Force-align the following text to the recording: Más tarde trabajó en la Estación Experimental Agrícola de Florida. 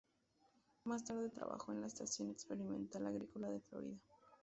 Más 0.85 1.03
tarde 1.03 1.29
trabajó 1.29 1.71
en 1.73 1.81
la 1.81 1.85
Estación 1.85 2.31
Experimental 2.31 3.05
Agrícola 3.05 3.49
de 3.51 3.59
Florida. 3.59 3.99